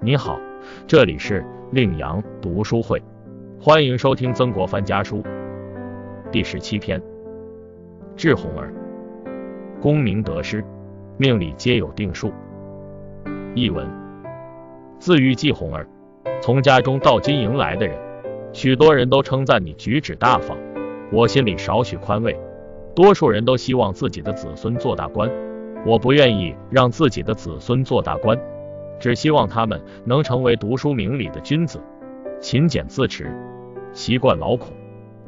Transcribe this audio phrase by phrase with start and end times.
[0.00, 0.38] 你好，
[0.86, 3.02] 这里是令阳读书会，
[3.60, 5.24] 欢迎收听曾国藩家书
[6.30, 7.02] 第十七篇。
[8.14, 8.72] 致红儿，
[9.80, 10.64] 功名得失，
[11.16, 12.32] 命里皆有定数。
[13.56, 13.84] 译文：
[15.00, 15.84] 自喻季红儿，
[16.40, 17.98] 从家中到金营来的人，
[18.52, 20.56] 许多人都称赞你举止大方，
[21.10, 22.38] 我心里少许宽慰。
[22.94, 25.28] 多数人都希望自己的子孙做大官，
[25.84, 28.38] 我不愿意让自己的子孙做大官。
[28.98, 31.80] 只希望他们能成为读书明理的君子，
[32.40, 33.30] 勤俭自持，
[33.92, 34.72] 习惯劳苦，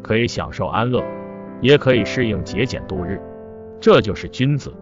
[0.02, 1.02] 可以享受安乐，
[1.60, 3.20] 也可以适应节俭度日，
[3.80, 4.72] 这就是君子。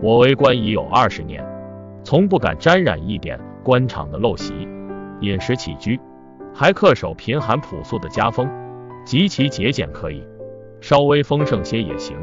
[0.00, 1.44] 我为官已有二十年，
[2.04, 4.68] 从不敢沾染一点官场的陋习，
[5.20, 5.98] 饮食起居
[6.52, 8.48] 还恪守贫寒朴素的家风，
[9.04, 10.22] 极其节俭可以，
[10.80, 12.16] 稍微丰盛些也行，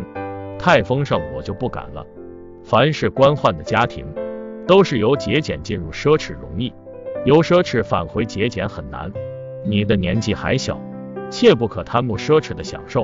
[0.59, 2.05] 太丰盛我就不敢了。
[2.63, 4.05] 凡是官宦的家庭。
[4.69, 6.71] 都是由节俭进入奢侈容易，
[7.25, 9.11] 由奢侈返回节俭很难。
[9.65, 10.79] 你的年纪还小，
[11.31, 13.03] 切不可贪慕奢侈的享受，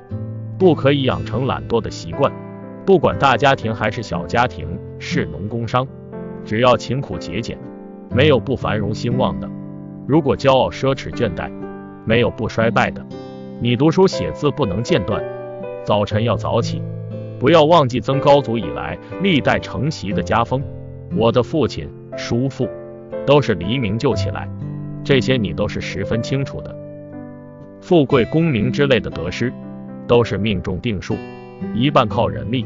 [0.60, 2.32] 不可以养成懒惰的习惯。
[2.86, 5.88] 不管大家庭还是小家庭，是农工商，
[6.46, 7.58] 只要勤苦节俭，
[8.12, 9.50] 没有不繁荣兴旺的。
[10.08, 11.52] 如果骄傲奢侈倦怠，
[12.06, 13.04] 没有不衰败的。
[13.60, 15.24] 你读书写字不能间断，
[15.84, 16.80] 早晨要早起，
[17.40, 20.62] 不要忘记曾高祖以来历代承袭的家风。
[21.14, 22.70] 我的父亲、叔父
[23.26, 24.50] 都是黎明就起来，
[25.04, 26.76] 这些你都是十分清楚的。
[27.82, 29.52] 富贵、功名之类的得失，
[30.08, 31.16] 都是命中定数，
[31.74, 32.66] 一半靠人力，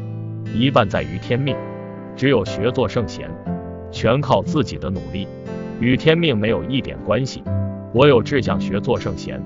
[0.54, 1.56] 一半在于天命。
[2.16, 3.30] 只有学做圣贤，
[3.90, 5.26] 全靠自己的努力，
[5.80, 7.42] 与天命没有一点关系。
[7.92, 9.42] 我有志向学做圣贤，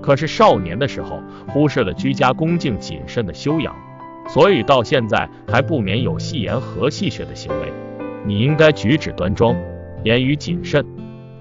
[0.00, 3.74] 可是少年的时候忽视了居家恭敬谨慎的修养，
[4.28, 7.72] 所以到现在还不免有戏言和戏谑的行为。
[8.24, 9.56] 你应该举止端庄，
[10.04, 10.86] 言语谨慎，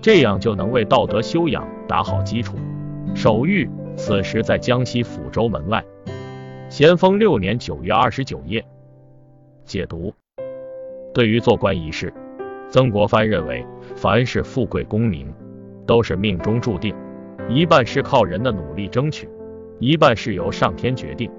[0.01, 2.57] 这样就能为道德修养打好基础。
[3.13, 5.83] 手谕此时在江西抚州门外。
[6.69, 8.63] 咸丰六年九月二十九夜。
[9.65, 10.13] 解读：
[11.13, 12.11] 对于做官一事，
[12.69, 13.65] 曾国藩认为，
[13.95, 15.31] 凡是富贵功名，
[15.85, 16.95] 都是命中注定，
[17.47, 19.29] 一半是靠人的努力争取，
[19.79, 21.29] 一半是由上天决定。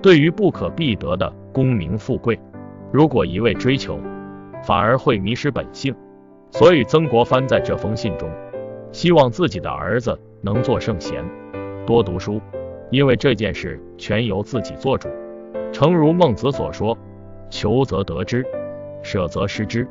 [0.00, 2.38] 对于不可必得的功名富贵，
[2.92, 4.00] 如果一味追求，
[4.66, 5.94] 反而会迷失本性，
[6.50, 8.28] 所以曾国藩在这封信中，
[8.90, 11.24] 希望自己的儿子能做圣贤，
[11.86, 12.40] 多读书，
[12.90, 15.08] 因为这件事全由自己做主。
[15.72, 16.98] 诚如孟子所说
[17.48, 18.44] ：“求则得之，
[19.02, 19.86] 舍则失之。”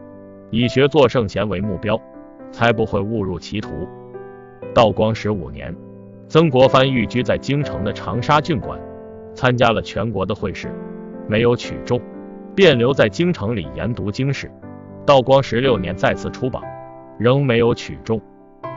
[0.51, 1.97] 以学做圣贤为目标，
[2.51, 3.87] 才不会误入歧途。
[4.73, 5.73] 道光十五年，
[6.27, 8.77] 曾国藩寓居在京城的长沙郡馆，
[9.33, 10.69] 参加了全国的会试，
[11.29, 12.01] 没有取中，
[12.55, 14.49] 便留在京城里研读经史。
[15.05, 16.63] 道光十六年再次出榜，
[17.19, 18.19] 仍没有取中。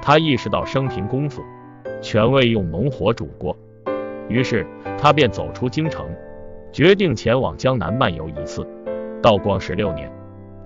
[0.02, 1.42] 他意识到生平功夫
[2.02, 3.56] 全未用猛火煮过，
[4.28, 4.66] 于是
[4.98, 6.06] 他便走出京城，
[6.72, 8.66] 决定前往江南漫游一次。
[9.22, 10.10] 道光十六年，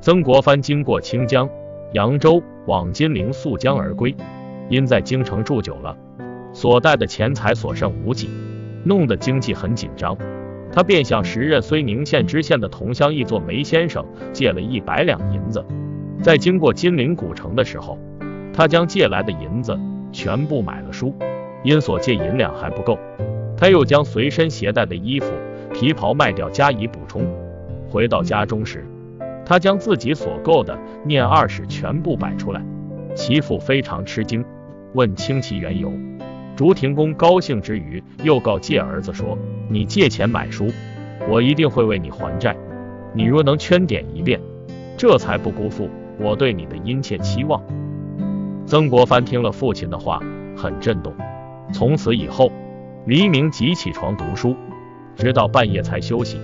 [0.01, 1.49] 曾国藩经过清江、
[1.93, 4.15] 扬州，往金陵溯江而归。
[4.69, 5.97] 因在京城住久了，
[6.53, 8.29] 所带的钱财所剩无几，
[8.85, 10.17] 弄得经济很紧张。
[10.73, 15.65] 他便向时任睢宁县知县的同乡一作梅先生借了一百两银子，
[16.23, 17.99] 在经过金陵古城的时候，
[18.55, 19.79] 他将借来的银子
[20.13, 21.15] 全部买了书，
[21.63, 22.99] 因所借银两还不够，
[23.57, 25.31] 他又将随身携带的衣服、
[25.75, 27.23] 皮袍卖掉加以补充。
[27.91, 28.87] 回到家中时，
[29.45, 32.65] 他将自己所购的念二史全部摆出来，
[33.15, 34.43] 其父非常吃惊，
[34.95, 35.93] 问清其缘由。
[36.57, 39.37] 竹亭公高兴之余，又告诫儿子说
[39.73, 40.69] ：“你借钱买书，
[41.31, 42.55] 我一定会为你还债。
[43.15, 44.39] 你若能圈点一遍，
[44.99, 45.89] 这才不辜负
[46.19, 47.63] 我对你的殷切期望。”
[48.67, 50.21] 曾国藩听了父亲的话，
[50.55, 51.15] 很震动。
[51.73, 52.53] 从此以后，
[53.07, 54.55] 黎明即起床读书，
[55.17, 56.39] 直到半夜才休息。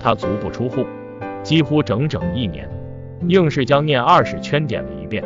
[0.00, 0.84] 他足不出户，
[1.44, 2.68] 几乎整整一年，
[3.28, 5.24] 硬是将念二十圈点了一遍。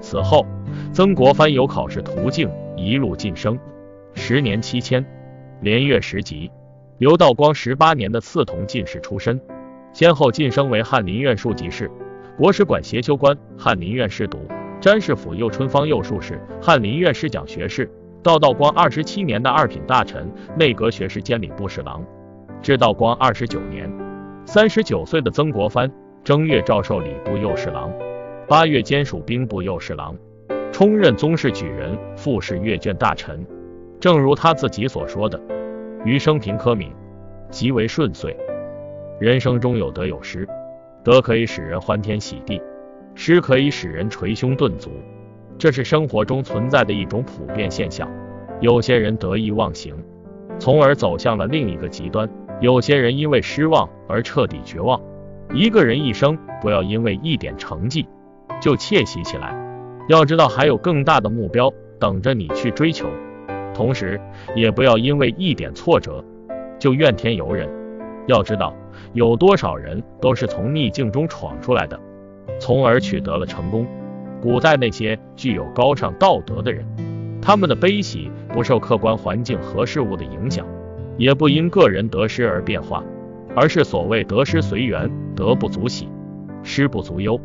[0.00, 0.46] 此后，
[0.92, 2.48] 曾国藩有考试途径。
[2.76, 3.58] 一路晋升，
[4.14, 5.04] 十年七迁，
[5.60, 6.50] 连阅十级。
[7.00, 9.40] 刘道光十八年的刺桐进士出身，
[9.90, 11.90] 先后晋升为翰林院庶吉士、
[12.36, 14.38] 国史馆协修官、翰林院侍读、
[14.82, 17.90] 詹事府右春芳右庶士、翰林院侍讲学士。
[18.22, 22.04] 到道光二十七年的二品大臣、内阁学士兼礼部侍郎。
[22.60, 23.90] 至道光二十九年，
[24.44, 25.90] 三十九岁的曾国藩
[26.22, 27.90] 正月诏授礼部右侍郎，
[28.46, 30.14] 八月兼署兵部右侍郎。
[30.70, 33.42] 充任宗室举人、副使阅卷大臣，
[33.98, 35.40] 正如他自己所说的
[36.04, 36.90] ：“余生平科敏，
[37.50, 38.34] 极为顺遂。
[39.18, 40.48] 人生中有得有失，
[41.04, 42.62] 得可以使人欢天喜地，
[43.14, 44.90] 失可以使人捶胸顿足。
[45.58, 48.08] 这是生活中存在的一种普遍现象。
[48.60, 49.94] 有些人得意忘形，
[50.58, 52.26] 从而走向了另一个极端；
[52.60, 54.98] 有些人因为失望而彻底绝望。
[55.52, 58.06] 一个人一生不要因为一点成绩
[58.58, 59.54] 就窃喜起来，
[60.08, 63.06] 要知道还有更大的目标等着你去追求。
[63.80, 64.20] 同时，
[64.54, 66.22] 也不要因为一点挫折
[66.78, 67.66] 就怨天尤人。
[68.26, 68.74] 要知道，
[69.14, 71.98] 有多少人都是从逆境中闯出来的，
[72.60, 73.86] 从而取得了成功。
[74.42, 76.84] 古代那些具有高尚道德的人，
[77.40, 80.66] 他们的悲喜不受客观环境和事物的影响，
[81.16, 83.02] 也不因个人得失而变化，
[83.56, 86.06] 而是所谓得失随缘，得不足喜，
[86.62, 87.40] 失不足忧。